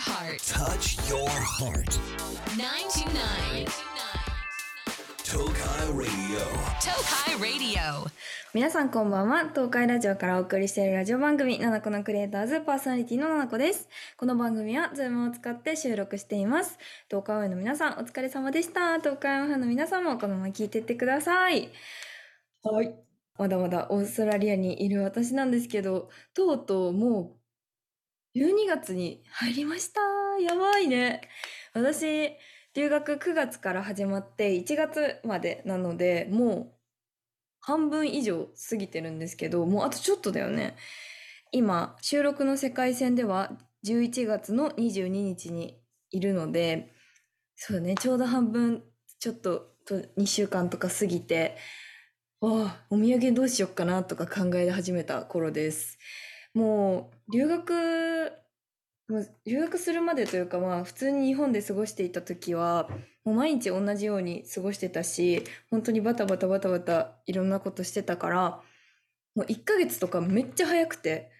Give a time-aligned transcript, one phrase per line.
[0.00, 0.40] heart.
[0.48, 2.00] Touch your heart.
[2.56, 3.68] 929.
[5.22, 6.40] Tokai Radio.
[6.80, 8.06] Tokai Radio.
[8.54, 9.50] 皆さんこんばんは。
[9.50, 13.90] 東海ラジオからお送りしているラジオ番組、ななこのクリエイターズパーソナリティのななこです。
[14.16, 16.78] この番組は Zoom を使って収録しています。
[17.10, 18.98] 東海オンエアの皆さんお疲れ様でした。
[19.00, 21.68] 東海オンエアの皆さんもこのまま聞いてってください。
[22.62, 22.94] はい。
[23.36, 27.39] まだまだオーストラリアにいる私なんですけど、とうとうもう
[28.36, 30.00] 12月に入りました。
[30.40, 31.22] やばいね。
[31.74, 32.30] 私、
[32.74, 36.72] 留学9月から始まって1月までなので、もう
[37.60, 40.76] 半分以上過ぎてるんですけど、もうあとちょっとだよね。
[41.50, 43.50] 今、収録の世界線では
[43.84, 46.92] 11月の22日にいるので、
[47.56, 48.84] そうね、ちょうど半分、
[49.18, 49.74] ちょっと
[50.16, 51.56] 2週間とか過ぎて、
[52.40, 55.98] わあ、お土産どうしよっかなとか考え始めた頃です。
[56.54, 58.32] もう、留学、
[59.44, 62.88] 留学するまでというかまあ普通に日本で過ごしていた時は
[63.24, 68.60] もう毎日同じように過ごしてたし本当にバタバタバタバタいろんなことしてたから
[69.34, 71.30] もう1ヶ月とかめっちゃ早くて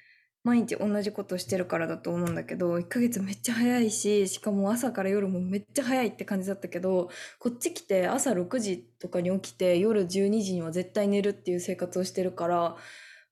[0.42, 12.76] 毎日同じことしてるからだと思うんだけど1ヶ月めっちゃ早いししかも朝から夜もめっちゃ早いって感じだったけどこっち来て朝6時とかに起きて夜12時には絶対寝るっていう生活をしてるから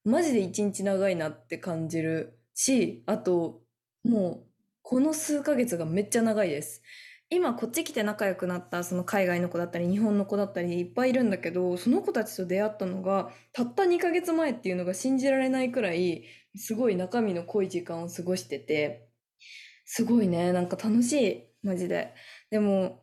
[0.08, 3.60] マジで一日長いなって感じるしあと
[4.04, 4.46] もう、
[4.82, 6.82] この数ヶ月がめっちゃ長いです。
[7.30, 16.24] 今こっち来て仲良くなったその海外の子だったり日本の子だったりいっぱいいるんだけど、その子たちと出会ったのがたった2ヶ月前っていうのが信じられないくらい
[16.56, 19.08] すごい中身の濃い時間を過ごしてて、
[19.84, 22.14] すごいね、なんか楽しい、マジで。
[22.50, 23.02] でも、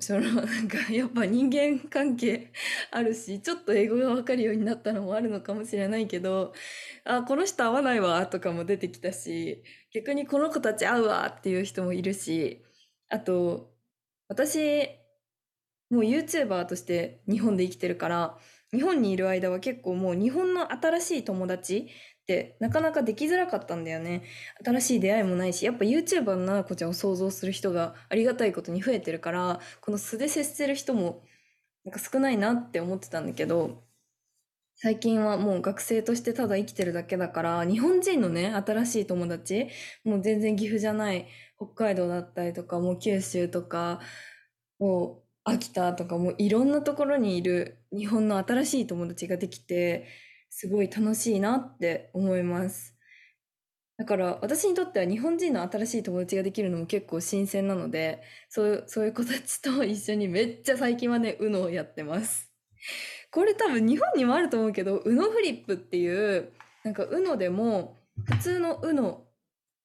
[0.00, 2.52] そのなんかやっぱ人間関係
[2.90, 6.52] あるし、 ちょっと英語がわかるようになったのもあるのかもしれないけど、
[7.04, 12.62] あ、この人合わないわとかも出てきたし、逆にこの子たち合うわっていう人もいるし、
[13.08, 13.74] あと、
[14.28, 14.88] 私、
[15.90, 18.38] もう YouTuber として日本で生きてるから、
[18.72, 21.88] 日本にいる間は結構もう日本の新しい友達
[22.32, 24.22] ってなかなかできづらかったんだよね。
[24.64, 31.24] 新しい出会いもないし、やっぱ YouTuber のな子ちゃんを想像する人がありがたいことに増えてるから、この素で接する人も
[31.84, 33.84] なんか少ないなって思ってたんだけど、
[34.76, 39.68] 最近はもう学生としてただ生きてるだけだから、日本人のね、新しい友達、
[40.04, 44.00] もう全然岐阜じゃない北海道だったりとか、もう九州とか、
[44.78, 50.06] もう秋田とか、もういろんなところにいる日本の新しい友達ができて、
[50.50, 52.98] すごい楽しいなって思います。
[53.98, 62.48] だから私にとっては日本人の新しい友達ができるのも結構新鮮なので、そういう、そういう子たちと一緒にめっちゃ最近はね、UNO をやってます。
[63.32, 66.52] これ多分日本にもあると思うけど、UNO フリップっていう、
[66.84, 69.26] なんか UNO でも、普通の UNO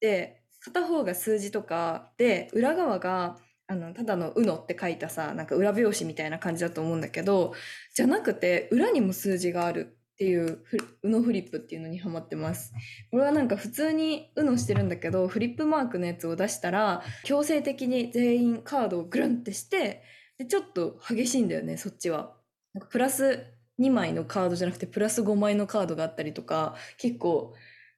[0.00, 3.36] で、片方が数字とかで、裏側が、
[3.66, 7.52] あの、ただの UNO って書いたさ、なんか裏表紙みたいな感じだと思うんだけど、
[7.96, 12.72] じゃなくて、裏にも数字があるっていうフリ、UNO フリップっていうのにハマってます。
[13.10, 20.02] これはなんか普通に UNO してるんだけど、フリップマークのやつを出したら、強制的に全員カードをグルンってして、
[20.38, 22.36] で、ちょっと激しいんだよね、そっちは。
[22.74, 23.44] なんかプラス
[23.80, 27.52] 2枚のカードじゃなくてプラス5枚のカードがあったりとか、結構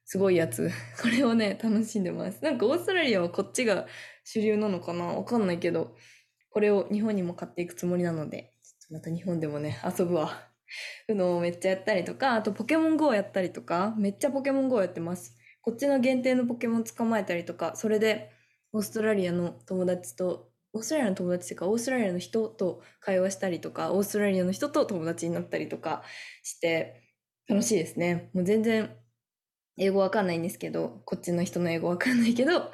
[0.05, 0.71] すごいやつ。
[1.01, 2.43] これをね、楽しんでます。
[2.43, 3.87] なんかオーストラリアはこっちが
[4.23, 5.05] 主流なのかな？
[5.05, 5.95] わかんないけど、
[6.49, 10.46] これを日本にも買っていくつもりなので、ちょっとまた日本でもね、遊ぶわ。
[11.07, 15.37] うのをめっちゃやったりとか、あとポケモン GO やったりとか、めっちゃポケモン GO やってます。
[15.61, 18.31] こっちの限定のポケモン捕まえたりとか、それで
[18.73, 26.03] オーストラリアの友達とオーストラリアの友達っていうか、オーストラリアの人と会話したりとか、オーストラリアの人と友達になったりとか
[26.43, 27.01] して、
[27.47, 28.29] 楽しいですね。
[28.33, 28.95] もう全然、
[29.77, 32.71] 英語わかんないんですけど、こっちの人の英語わかんないけど、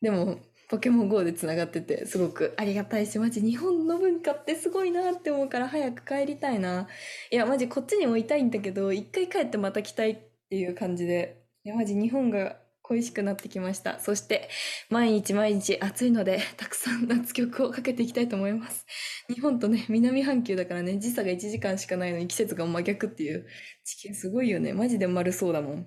[0.00, 6.88] でも、ポケモン GO で繋がってて、すごくありがたいし、マジ日本の文化ってすごいなって思うから早く帰りたいな。
[7.30, 10.18] いや、マジこっちにもいたいんだけど、一回帰ってまた来たいっ
[10.50, 13.98] ていう感じで、いや、マジ日本が恋しくなってきました。
[13.98, 14.50] そして、
[14.90, 18.84] 毎日毎日暑いので、たくさん夏曲をかけていきたいと思います。
[19.32, 23.46] 日本とね、南半球だからね、時差が1時間しかないのに季節が真逆っていう
[23.84, 24.74] 地球すごいよね。
[24.74, 25.86] マジで丸そうだもん。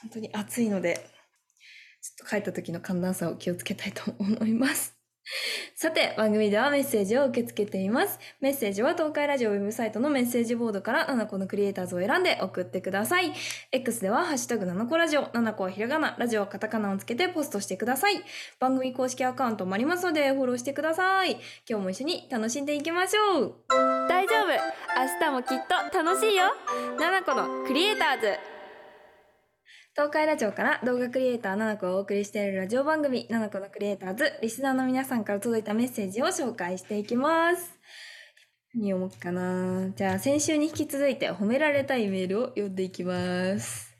[0.00, 0.98] 本当に暑いので、
[2.02, 5.02] ちょっと帰った時の寒暖差を気をつけたいと思います。
[5.76, 8.18] さて、番組ではメッセージを受け付けています。
[8.40, 13.32] メッセージは東海ラジオウェブサイトのメッセージボードから7個のクリエイターズを選んで送ってください。
[13.70, 18.22] X ではハッシュタグ7個ラジオ、7個はひらがな、ラジオはカタカナをつけてポストしてください。
[18.58, 21.38] 番組公式アカウントもありますのでフォローしてください。
[21.68, 23.54] 今日も一緒に楽しんでいきましょう。
[24.08, 25.58] 大丈夫明日もきっ
[25.92, 26.46] と楽しいよ
[26.98, 28.51] 七個のクリエイターズ
[29.94, 37.78] 東海ラジオから動画クリエイターななこをお送りしているラジオ番組、ななこのクリエイターズ、リスナーの皆さんから届いたメッセージを紹介していきます。
[38.72, 43.91] 何読もうかなじゃあ先週に引き続いて褒められたいメールを読んでいきます。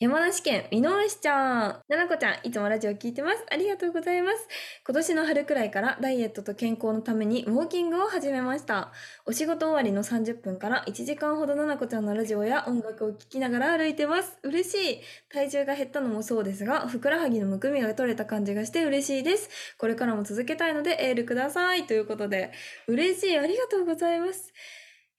[0.00, 1.82] 山梨県、みのむしちゃん。
[1.88, 3.44] ななこちゃん、いつもラジオ聞いてます。
[3.50, 4.46] ありがとうございます。
[4.86, 8.92] 今年の春くらいからダイエットと健康のためにウォーキングを始めました。
[9.26, 14.38] お仕事終わりの30分から1時間ほどななこちゃんのラジオや音楽を聴きながら歩いてます。
[14.44, 15.00] 嬉しい。
[15.30, 19.50] 体重が減ったのもそうですが、ふくらはぎのむくみが取れた感じがして嬉しいです。
[19.78, 21.88] これからも続けたいのでエールください。
[21.88, 22.52] ということで、
[22.86, 23.36] 嬉しい。
[23.36, 24.52] ありがとうございます。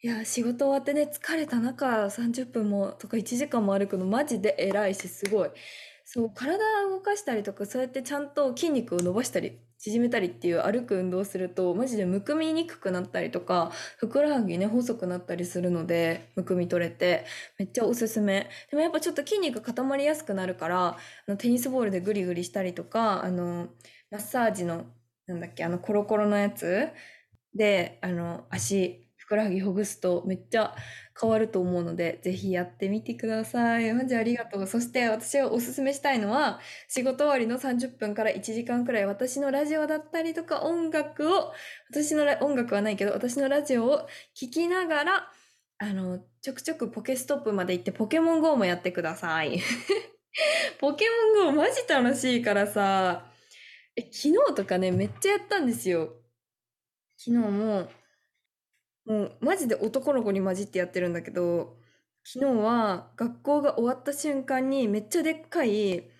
[0.01, 5.49] いや、仕事終わってね、疲れた中、30分もとか1時間も歩くのマジで偉いし、すごい。
[6.05, 6.57] そう、体
[6.87, 17.25] を動かしたりとか、そうやってちゃんと筋肉を伸ばしたり、縮めたりっていう歩く運動すると、マジでむくみにくくなったりとか、ふくらはぎね、細くなったりするので、むくみ取れて、
[17.57, 18.49] めっちゃおすすめ。
[18.71, 20.97] でもやっぱちょっと筋肉固まりやすくなるから、あ
[21.27, 23.67] のテニスボールでグリグリしたりとか、あの、
[24.11, 24.85] マッサージの、
[25.27, 26.87] なんだっけ、あの、コロコロのやつ
[27.53, 30.75] で、あの、足、くらはぎほぐすとめっちゃ
[31.19, 33.93] 変わると思うので、ぜひやってみてください。
[33.93, 34.65] マジありがとう。
[34.65, 41.51] そして私がおすすめしたいのは、仕事終わりの30分から1時間くらい私のラジオだったりとか音楽を、
[41.91, 45.31] 私の音楽はないけど、私のラジオを聴きながら、
[45.77, 49.61] あの、ちょくちょくポケストップまで行ってポケモン GO もやってください。
[50.79, 51.05] ポケ
[51.35, 53.29] モン GO マジ楽しいからさ、
[53.95, 56.15] え、昨日とかね、めっちゃやったんですよ。
[57.17, 57.89] 昨日も、
[59.09, 61.77] もうマジで男の子に混じってやってるんだけど、
[62.23, 66.11] 昨日は学校が終わった瞬間にめっちゃでっかい、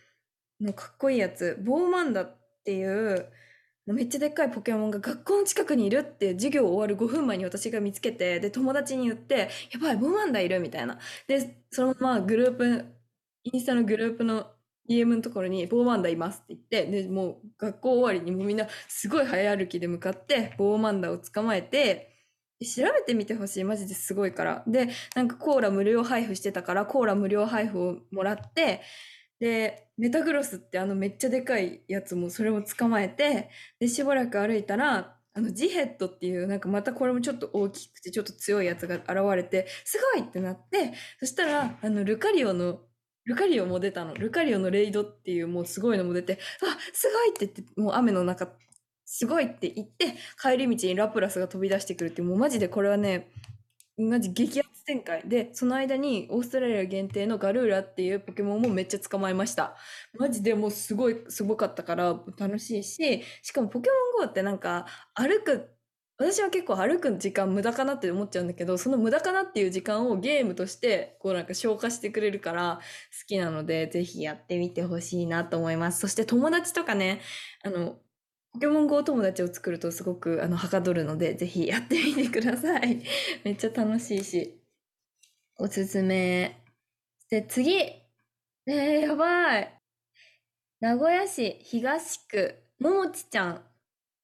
[0.60, 3.32] もうかっこいいやつ、ボーマンダっていう、
[3.88, 11.00] めっちゃでっかいポケモンが学校の近くにいるって授業終わる5分前に私が見つけて、で、友達に言って、やばい、ボーマンダいるみたいな。
[11.28, 12.86] で、そのままグループ、
[13.44, 14.52] インスタのグループの
[14.88, 22.19] DM のところにボーマンダいますって言って、で、もう学校終わりにもうみんなすごい早歩きで向かって、ボーマンダを捕まえて、
[22.66, 23.64] 調べてみてほしい。
[23.64, 24.64] マジですごいから。
[24.68, 28.82] で、なんかコーラ無料配布してたから、コーラ無料配布をもらって、
[29.40, 42.82] で、メタグロスってあのめっちゃでかいやつもそれも捕まえて、で、しばらく歩いたら、あのジヘッドっていうなんかまたこれもちょっと大きくてちょっと強いやつが現れて、すごいってなって、そしたら、あのルカリオの、
[43.26, 44.14] ルカリオも出たの。
[44.16, 48.48] ルカリオのレイドっていうもうすごいのも出て、あ、すごいって言って、もう雨の中、
[49.12, 53.32] すごいって言って、帰り道にラプラスが飛び出してくるって、もうマジでこれはね、
[53.98, 59.76] マジ激アツ展開で、その間にオーストラリア限定のガルーラっていうポケモンもめっちゃ捕まえました。
[60.20, 63.90] マジでもうすごい、すごかったから楽しいし、しかもポケ
[64.20, 64.86] モン GO ってなんか
[65.16, 65.72] 歩く、
[66.20, 72.80] 私は結構歩く時間無駄かなって思っちゃうんだけど、その無駄かなっていう時間をゲームとしてこうなんか消化してくれるから
[73.22, 76.00] 好きなので、ぜひやってみてほしいなと思います。
[76.00, 77.22] そして友達とかね、
[77.64, 78.00] あの、
[78.54, 83.02] ポケモン GO 友達を作るとすごくあのはかどるので、ぜひやってみてください。
[83.44, 84.60] めっちゃ楽しいし。
[85.58, 86.64] おすすめ。
[87.30, 87.76] で、次。
[87.76, 89.80] えー、やばい。
[90.80, 93.66] 名古屋市東区、ももちちゃん。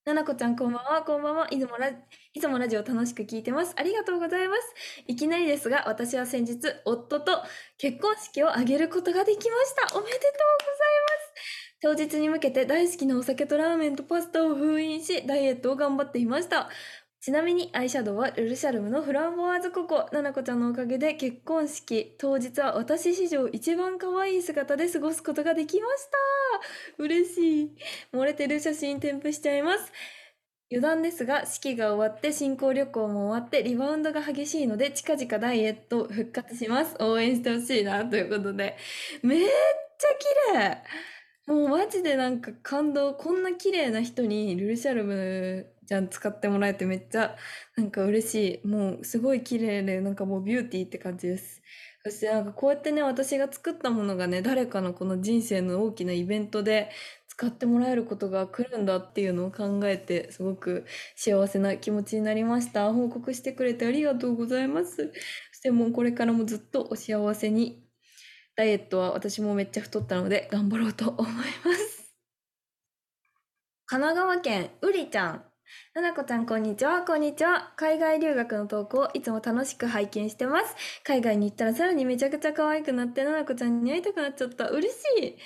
[0.06, 1.48] ななこちゃんこんばんは、こんばんは。
[1.50, 3.74] いつもラいつもラジオ楽しく聞いてます。
[3.76, 4.62] ありがとうございます。
[5.08, 7.42] いきなりですが、私は先日、夫と
[7.78, 9.98] 結婚式を挙げることができました。
[9.98, 11.65] おめでとうございます。
[11.82, 16.70] 当日に向けて大好きなお酒とラーメンとパスタを封印し、ダイエットを頑張っていました。
[17.22, 20.08] ちなみにアイシャドウはルルシャルムのフランボワーズココ。
[20.12, 27.04] ななこちゃんのおかげで結婚式当日は私史上一番可愛い姿で過ごすことができました。
[27.04, 27.72] 嬉しい。
[28.14, 29.92] 漏れてる写真添付しちゃいます。
[30.72, 36.96] 余談ですが、式が終わって新婚旅行も終わってリバウンドが激しいので近々ダイエット復活します。
[37.00, 38.78] 応援してほしいなということで。
[39.24, 40.08] めっちゃ
[40.54, 40.84] 綺麗
[41.48, 43.14] もうマジでなんか感動。
[43.14, 47.36] こんな綺麗な人にルルシャルムじゃん使ってもらえてめっちゃ
[47.76, 48.68] なんか嬉しい。
[48.68, 51.62] もうすごい綺麗でなんかもうビューティーって感じです。
[52.04, 56.90] そしてなんかこうやってね、私が作ったものがね、誰かのこの人生の大きなイベントで
[57.28, 60.86] 使ってもらえることが来るんだっていうのを考えて、すごく
[61.16, 62.92] 幸せな気持ちになりました。
[62.92, 64.96] 報告してくれてありがとうございます。
[65.52, 67.85] そしてもうこれからもずっとお幸せに。
[68.56, 72.14] ダイエットは私もめっちゃ太ったので頑張ろうと思います。
[73.86, 75.44] 神奈川県うりちゃん。
[75.94, 77.74] ななこちゃんこんにちは、こんにちは。
[77.76, 80.76] 海外留学の投稿いつも楽しく拝見してます。
[81.04, 84.70] 海外に行ったらさらにめちゃくちゃ可愛くなって、ななこちゃんに会いたくなっちゃった。
[84.70, 85.38] 嬉しい。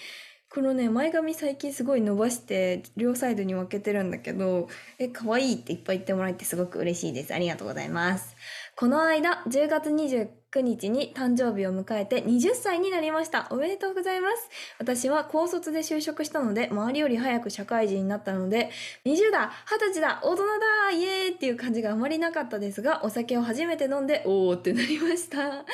[0.52, 7.34] このね、前髪最近すごい伸ばして、両サイドに分けてるんだけど、え、可愛いっていっぱい言ってもらえてすごく嬉しいです。
[7.34, 8.36] ありがとうございます。
[8.76, 13.48] この間、10月29 19日に誕生日を迎えて20歳になりました。
[13.52, 14.50] おめでとうございます。
[14.80, 18.72] 私は高卒で就職したので、周りより早く社会人になったので、
[19.06, 25.66] 20だ !20 歳だ大人だイエーイっていう感じがあまりなかったですが、お酒を初めて飲んで、おーってなりました。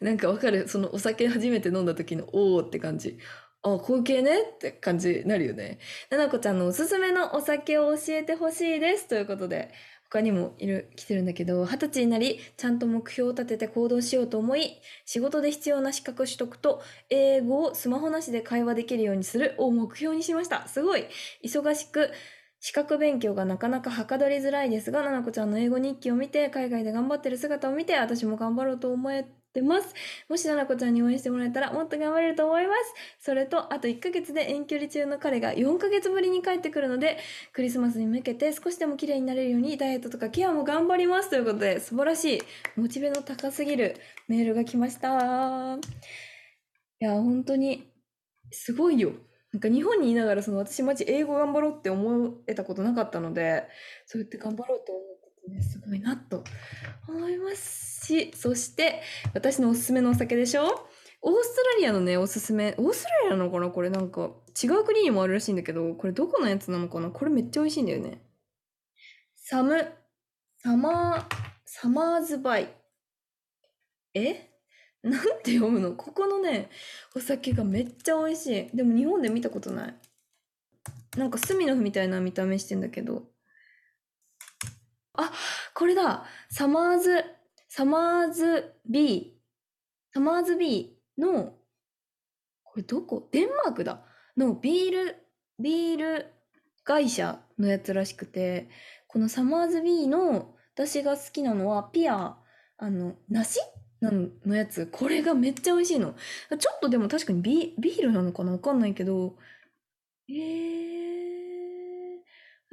[0.00, 0.66] なんかわかる？
[0.66, 3.18] そのお酒初めて飲んだ時のおーって感じ。
[3.62, 5.78] あ、こういう系ねって感じになるよね。
[6.10, 9.06] ななこちゃんのおすすめのお酒を教えてほしいです。
[9.08, 9.70] ということで、
[10.16, 20.66] 他にもいる、来てるんだけど、二十歳になり、ちゃんと目標を立てて行動しようと思い、仕事で必要な資格取得と、英語をスマホなしで会話できるようにするを目標にしました。
[20.68, 21.04] すごい
[21.44, 22.10] 忙しく、
[22.60, 29.94] 資格勉強がなかなかはかどりづらいですが、ななこちゃんの英語日記を見て、海外で頑張ってる姿を見て、私も頑張ろうと思えてます。
[30.28, 33.24] もしななこちゃんに応援してもらえたら、もっと頑張れると思います。
[33.24, 37.18] それと、あと1ヶ月で遠距離中の彼が4ヶ月ぶりに帰ってくるので、
[37.52, 42.42] クリスマスに向けて少しでも綺麗になれるようにダイエットとかケアも頑張りますということで、素晴らしい、
[42.76, 43.96] モチベの高すぎる
[44.28, 45.78] メールが来ました。
[47.00, 47.90] いや、本当に、
[48.50, 49.12] すごいよ。
[49.52, 53.64] なんか日本にいながら、その私マジ英語頑張ろうって思えたことなかったので、
[54.04, 55.04] そうやって頑張ろうと思っ
[55.46, 56.44] てね、すごいなと
[57.08, 59.02] 思いますし、そして、
[59.34, 60.64] 私のおすすめのお酒でしょ？
[61.22, 63.68] オーストラリアのね、おすすめ、オーストラリアなのかな？
[63.70, 64.30] これなんか、
[64.62, 67.10] 違う国にもあるらしいんだけど、これどこのやつなのかな？
[67.10, 68.22] これめっちゃ美味しいんだよね。
[69.36, 69.92] サム、
[70.58, 71.24] サマー、
[71.64, 72.68] サマーズバイ。
[74.14, 74.50] え？
[75.02, 75.92] なんて読むの？
[75.92, 76.70] ここのね、
[77.14, 78.76] お酒がめっちゃ美味しい。
[78.76, 79.94] でも日本で見たことない。
[81.16, 83.24] なんかスミノフみたいな見た目してんだけど。
[85.14, 85.32] あ、
[85.74, 87.24] これだサマーズ、
[87.76, 89.36] サマーズ B。
[90.14, 91.52] サマーズ B の、
[92.64, 93.28] これどこ？
[93.32, 94.02] デンマークだ
[94.34, 95.16] のビール、
[95.62, 96.26] ビール
[96.84, 98.70] 会社のやつらしくて、
[99.08, 102.38] このサマーズ B の私が好きなのはピア、
[102.78, 103.60] あの、梨？
[104.00, 104.86] ののやつ。
[104.86, 106.14] これがめっちゃ美味しいの。
[106.58, 108.52] ちょっとでも確かにビビールなのかな？
[108.52, 109.36] わかんないけど。
[110.30, 110.36] えー。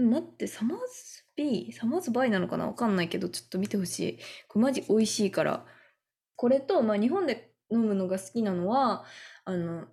[0.01, 1.71] 待って、サマーズ B?
[1.73, 2.67] サマーズバイなのかな？
[2.67, 4.19] わかんないけど、ちょっと見てほしい。
[4.47, 5.65] これマジ美味しいから。
[6.35, 9.05] これと、まあ日本で飲むのが好きなのは、
[9.45, 9.85] あの、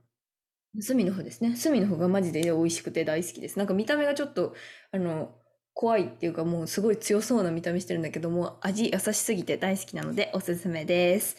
[0.80, 1.56] スミノフですね。
[1.56, 3.59] スミノフがマジで美味しくて大好きです。
[3.59, 4.54] なんか見た目がちょっと、
[4.92, 5.35] あの、
[5.73, 11.37] 怖いっていうかもうすごい強そうな見た目してるんだけども、味優しすぎて大好きなのでおすすめです。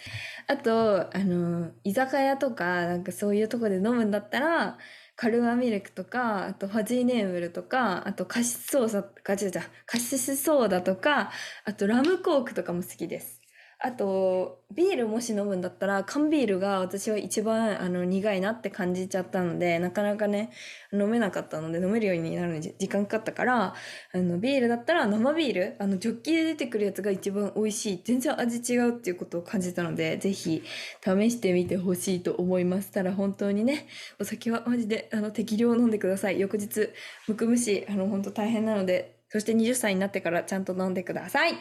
[0.48, 4.78] あと、あの、居酒屋とか、なんかそういうとこで飲むんだったら、
[5.22, 11.32] カルーアミルクとか、あとファジーネーブルとか、あとカシスソーダ、カチャカシスソーダとか、
[11.64, 13.41] あとラムコークとかも好きです。
[13.84, 20.52] あと、ビールもし飲むんだったら、缶ビールが私は一番あの苦いなって感じちゃったので、なかなかね、
[20.94, 23.74] 飲めなかったので、飲めるようになるのに時間かかったから、
[24.14, 28.02] あの、ビールだったら生ビール、あの、ジョッキで出てくるやつが一番美味しい。
[28.06, 30.62] 全然味違うっていうことを感じたので、ぜひ
[31.04, 32.92] 試してみてほしいと思います。
[32.92, 33.88] ただ本当にね、
[34.20, 36.40] お酒はマジで、あの、適量飲んでください。
[36.40, 36.90] 翌日、
[37.28, 41.56] むくむし、あの、本当大変なので、そして20歳になってからちゃんと飲んでください。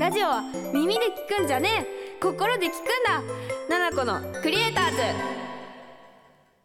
[0.00, 0.40] ラジオは
[0.72, 1.68] 耳で聞くんじゃね
[2.16, 2.18] え。
[2.22, 3.22] 心で聞くんだ。
[3.68, 4.96] ナナコのクリエイターズ。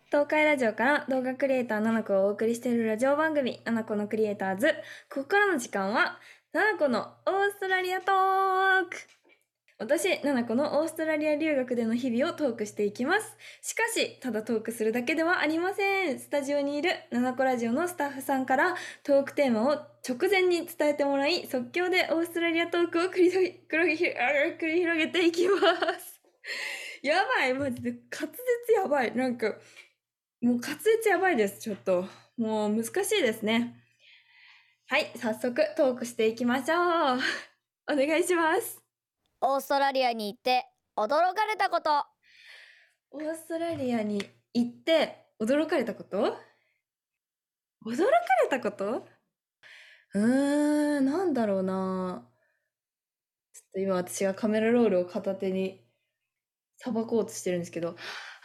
[0.06, 4.68] 東海ラジオから動画クリエイターナナコをお送りしているラジオ番組、ナナコのクリエイターズ。
[5.14, 6.18] ここからの時間は、
[6.54, 8.96] ナナコのオーストラリアトーク。
[9.78, 13.36] 私、ななこのオーストラリア留学での日々をトークしていきます。
[13.62, 16.20] しかし、ただトークするだけではありません。
[16.20, 23.40] スタジオにいるななこラジオのスタッフさんからトークテーマを直前に伝えてもらい、即興でオーストラリアトークを繰り繰
[23.84, 23.98] り
[24.80, 25.60] 広げていきま
[26.00, 26.22] す。
[27.04, 29.14] やばい、マジで滑舌やばい。
[29.14, 29.58] なんか、
[30.40, 32.08] もう滑舌やばいです、ちょっと。
[32.38, 33.76] もう難しいですね。
[34.88, 37.20] はい、早速トークしていきましょう。
[37.92, 38.85] お願いします。
[39.48, 40.66] オーストラリアに行って
[40.98, 42.04] 驚かれたこと
[43.12, 44.24] オーストラリアに
[44.56, 46.18] 行って驚かれたこと？
[46.18, 46.34] 驚か
[47.86, 49.06] れたこと？
[50.16, 52.28] うーん、なんだろうな。
[53.54, 55.86] ちょっと今私がカメラロールを片手に
[56.78, 57.96] さばこうとしてるんですけど、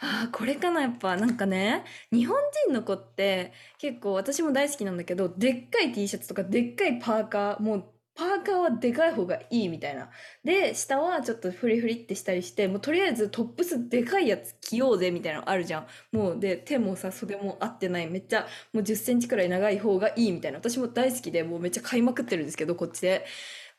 [0.01, 1.17] ああ、これかな、やっぱ。
[1.17, 10.09] なんかね、日本人の子って結構私も大好きなんだけど、でっかい T シャツとかでっかいパーカー、もうパーカーはでかい方がいいみたいな。
[10.43, 15.87] で、下はちょっとフリフリってしたりして、もうとりあえずトップスでかいやつ着ようぜみたいなのあるじゃん。
[16.11, 18.07] もうで、手もさ、袖も合ってない。
[18.09, 20.57] めっちゃもう10センチくらい長い方がいいみたいな。
[20.59, 23.25] 私も大好きで、もうめっちゃ買いまくってるんですけど、こっちで。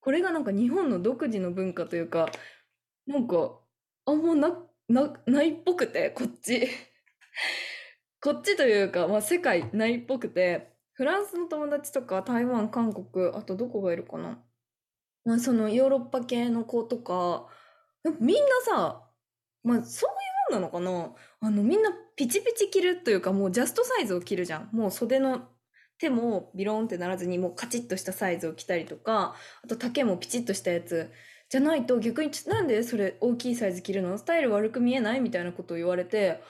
[0.01, 2.31] これがなんか日本の独自の文化というか、
[3.07, 3.61] なんか、
[4.07, 4.59] あんまな、
[4.89, 6.69] な、ないっぽくて、こっち。
[8.21, 14.39] こっちというか、まあ世界ないっぽくて、フランスの友達とか台湾、韓国、あとどこがいるかな？
[15.25, 17.47] まあそのヨーロッパ系の子とか
[18.21, 19.03] みんなさ、
[19.65, 20.11] まあそう
[20.55, 21.49] いうもんなのかな？
[21.49, 24.69] あのみんなピチピチ着るというかもうジャストサイズを着るじゃん。
[24.73, 25.43] もう袖の
[25.99, 31.11] 手もビローンってならずにもうカチッとしたサイズを着たりとか、あと丈もピチッとしたやつ
[31.49, 34.19] じゃないと逆になんでそれ大きいサイズ着るの？
[34.19, 35.21] スタイル悪く見えない？
[35.21, 36.43] みたいなことを言われて、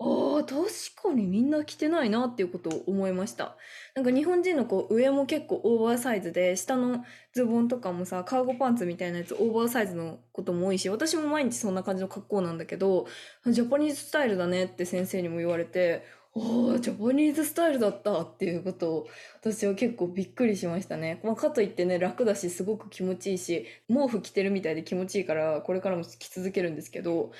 [0.00, 3.56] ああ、確かにみんな着てないなっていうことを思いました。
[3.94, 13.06] なんか日本人のこう上も結構オーバーサイズで、下のズボンとかもさ、カーゴパンツみたいなやつオーバーサイズのことも多いし、私も毎日そんな感じの格好なんだけど、
[13.46, 16.04] ジャパニーズスタイルだねって先生にも言われて、
[16.36, 19.06] ああ、ジャパニーズスタイルだったっていうことを
[19.40, 21.20] 私は結構びっくりしましたね。
[21.22, 27.30] まあ、かといってね、楽だし、すごく気持ちいいし、毛布着てるみたいで気持ちいいから、これからも着続けるんですけど、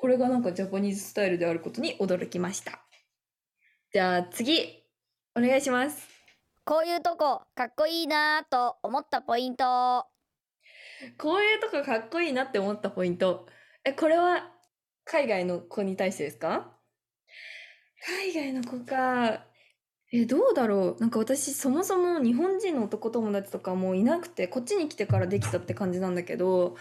[0.00, 2.80] これがなんかジャパニーズスタイルであることに驚きました。
[3.92, 4.82] じゃあ次、
[5.36, 6.08] お願いします。
[6.64, 10.06] こういうとこかっこいいなぁと思ったポイント
[11.18, 13.46] こういうとこかっこいいなって思ったポイント。
[13.84, 14.50] え、これは
[15.04, 16.72] 海外の子に対してですか？
[18.06, 19.44] 海外の子か。
[20.14, 21.00] え、どうだろう？
[21.00, 26.76] なんか私そもそも日本人の男友達とかもういなくて、こっちに来てからできたって感じなんだけど、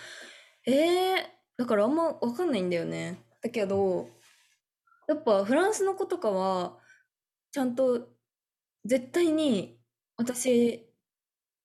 [0.66, 3.22] えー、だからあんまわかんないんだよね。
[3.42, 4.08] だけど、
[5.10, 6.80] やっぱフランスの子とかは、
[7.52, 8.08] ちゃんと
[8.86, 9.78] 絶対に
[10.16, 10.90] 私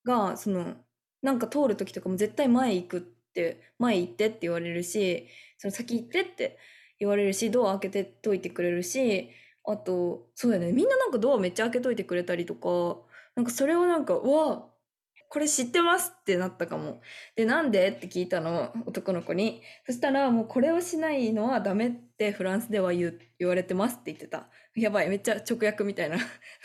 [0.04, 0.76] が、その、
[1.22, 6.58] なんか通る時とかも絶対前行くって、前行ってって言われるし、その先行ってって
[6.98, 9.30] 言われるし、ドア開けてといてくれるし、
[9.64, 13.00] あと、そうだよね、みんななんかドアめっちゃ開けといてくれたりとか、
[13.36, 14.73] なんかそれをなんか、うわ、
[15.34, 17.00] これ知ってますってなったかも。
[17.34, 19.62] で、なんでって聞いたの、男の子に。
[19.84, 24.48] そしたら、もうこれをしないのはダメってフランスでは言われてますって言ってた。
[24.76, 26.18] やばい、めっちゃ直訳みたいな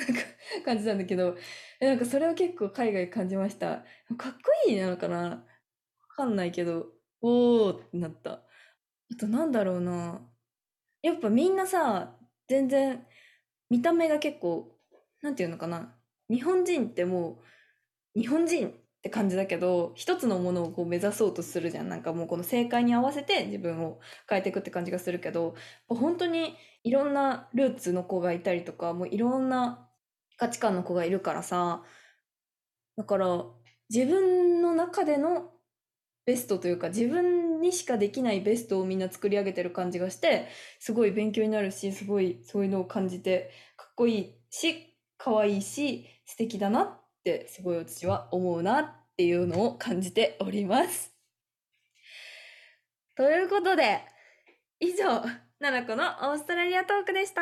[0.64, 1.36] 感じなんだけど、
[1.80, 3.84] えなんかそれを結構海外感じました。
[4.16, 5.18] かっこいいなのかな？
[5.18, 5.44] わ
[6.16, 8.34] かんないけど、おーってなった。
[8.34, 8.44] あ
[9.20, 10.22] となんだろうな。
[11.02, 12.16] やっぱみんなさ、
[12.48, 13.04] 全然
[13.72, 14.78] 見た目が結構、
[15.24, 15.96] なんていうのかな。
[16.30, 17.44] 日本人ってもう、
[18.20, 21.90] 日本人って感じだけど、一つのものをこう目指そうとするじゃん。
[21.90, 25.56] なんかもうこの正解に合わせて自分を変えていくって感じがするけど、
[25.88, 29.90] 本当にいろんなルーツの子がいたりとか、もういろんな
[30.38, 31.84] 価値観の子がいるからさ、
[32.98, 33.46] だから
[33.90, 35.54] 自分の中での
[36.26, 40.48] ベストというか自分にしかできないベストをみんな作り上げてる感じがして
[40.80, 51.14] すごい勉強になるしすごいそういうのを感じてかっこいいし可愛いし素敵だなってすごい私は思うなっていうのを感じております。
[53.16, 54.02] ということで
[54.80, 55.22] 以上
[55.60, 57.42] ななこのオーストラリアトークでした。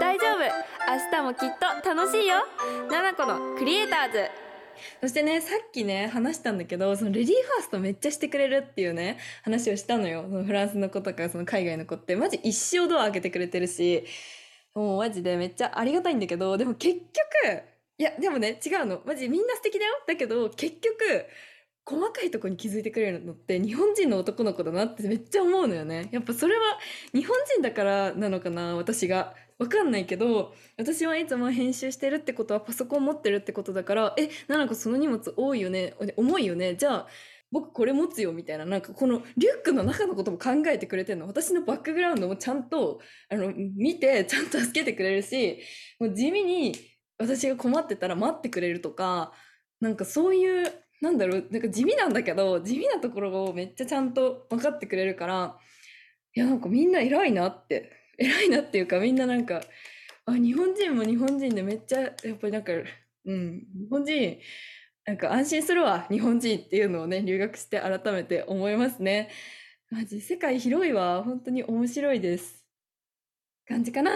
[0.00, 2.46] 大丈夫明日もきっと楽しいよ
[2.90, 4.44] ナナコのクリエイターズ
[5.00, 10.24] そしてね、さっきね、話したんだけど、そのレディーファーストめっちゃしてくれるっていうね、話をしたのよ。
[10.28, 14.04] そのフランスの子とか、その海外の子って、マジ一生ドア開けてくれてるし、
[14.74, 16.98] もうマジでめっちゃありがたいんだけど、でも結
[17.44, 17.62] 局、
[17.98, 19.02] いや、でもね、違うの。
[19.04, 19.92] マジみんな素敵だよ。
[20.06, 21.26] だけど、結局、
[21.86, 26.08] 細かいとこに気づいてくれるのって日本人の男の子だなってめっちゃ思うのよね。
[26.12, 26.62] やっぱそれは
[27.12, 29.34] 日本人だからなのかな、私が。
[29.58, 37.06] わかんないけど、私はいつも編集してるってことはパソコン持ってるってことだから、え、ななこその荷物多いよね、重いよね、じゃあ、
[37.52, 41.28] 僕これ持つよみたいな、なんかこのリュックの中のことも考えてくれてるの。
[41.28, 45.60] 私のバックグラウンドもちゃんと、あの、見て、ちゃんと助けてくれるし、
[46.00, 46.74] もう地味に
[47.18, 49.32] 私が困ってたら待ってくれるとか、
[49.80, 55.58] なんかそういう、なんだろう、なんか地味なんだけど、地味なところをめっちゃちゃんと分かってくれるから、
[56.34, 59.62] いや、なんかみんな偉いなって、偉いなっていうか、みんななんか、
[60.26, 62.72] あ、日本人も日本人でめっちゃ、やっぱりなんか、
[63.26, 64.38] うん、日本人、
[65.06, 69.30] なんか安心するわ、日本人っていうのをね、留学して改めて思いますね。
[69.90, 71.22] マジ、世界広いわ。
[71.22, 72.64] 本当に面白いです。
[73.68, 74.12] 感じかな？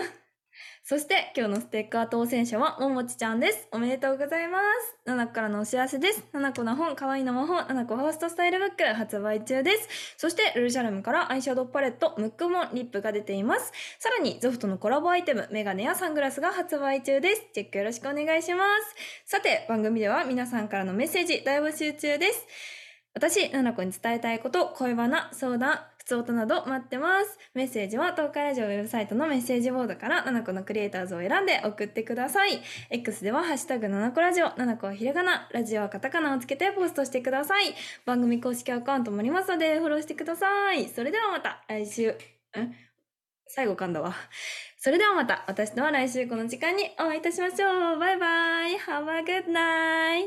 [0.88, 3.68] そして今日のステッカー当選者はももちちゃんです。
[3.72, 4.96] おめでとうございます。
[5.04, 6.24] ななこからのお知らせです。
[6.32, 9.86] ななこの本、かわいいの魔法、ななこファーストスタイルブック発売中です。
[10.16, 13.70] そしてルルシャルムからアイシャドウパレット、ムックモン、リップが出ています。
[13.98, 17.42] さらにゾフトのコラボアイテム、メガネやサングラスが発売中です。
[17.52, 18.64] チェックよろしくお願いしま
[19.26, 19.30] す。
[19.30, 22.46] さて、番組では皆さんからのメッセージ大募集中です。
[23.12, 27.38] 私、ななこに伝えたいこと、恋バナ、相談、普通音など待ってます。
[27.52, 32.62] メッセージは東海ラジオウェブサイトのメッセージボードからななこのクリエイターズを選んで送ってください。
[32.88, 37.74] X ではハッシュタグななこラジオ、ななこはひらがな、ラジオはカタカナをつけてポストしてください。
[38.06, 40.88] 番組公式アカウントもありますのでフォローしてください。
[40.88, 42.14] それではまた来週、ん
[43.46, 44.14] 最後噛んだわ。
[44.78, 47.98] それではまた私とは来週この時間にお会いいたしましょう。
[47.98, 48.78] バイバイ。
[48.78, 50.26] Have a good night.